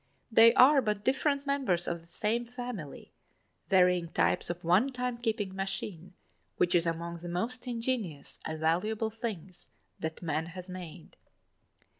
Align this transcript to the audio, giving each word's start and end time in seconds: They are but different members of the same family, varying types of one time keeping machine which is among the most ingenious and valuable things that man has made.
They 0.31 0.51
are 0.55 0.81
but 0.81 1.05
different 1.05 1.45
members 1.45 1.87
of 1.87 2.01
the 2.01 2.07
same 2.07 2.43
family, 2.43 3.13
varying 3.69 4.07
types 4.09 4.49
of 4.49 4.63
one 4.63 4.91
time 4.91 5.19
keeping 5.19 5.53
machine 5.55 6.15
which 6.57 6.73
is 6.73 6.87
among 6.87 7.19
the 7.19 7.29
most 7.29 7.67
ingenious 7.67 8.39
and 8.43 8.59
valuable 8.59 9.11
things 9.11 9.69
that 9.99 10.23
man 10.23 10.47
has 10.47 10.67
made. 10.67 11.17